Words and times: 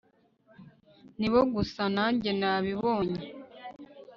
ni 1.19 1.27
bo 1.31 1.41
gusa 1.53 1.81
nanjye 1.95 2.31
nabibonye 2.39 3.21